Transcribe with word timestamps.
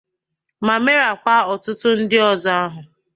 ma 0.65 0.75
merakwa 0.85 1.35
ọtụtụ 1.53 1.89
ndị 2.01 2.17
ọzọ 2.31 2.51
ahụ. 2.63 2.81